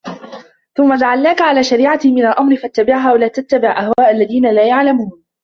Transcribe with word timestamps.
ثُمَّ 0.77 0.95
جَعَلناكَ 0.97 1.41
عَلى 1.41 1.63
شَريعَةٍ 1.63 1.99
مِنَ 2.05 2.25
الأَمرِ 2.25 2.55
فَاتَّبِعها 2.55 3.13
وَلا 3.13 3.27
تَتَّبِع 3.27 3.79
أَهواءَ 3.79 4.11
الَّذينَ 4.11 4.51
لا 4.53 4.67
يَعلَمونَ 4.67 5.23